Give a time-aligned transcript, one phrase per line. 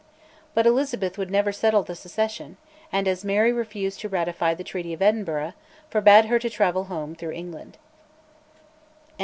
[0.55, 2.57] But Elizabeth would never settle the succession,
[2.91, 5.53] and, as Mary refused to ratify the Treaty of Edinburgh,
[5.91, 7.77] forbade her to travel home through England.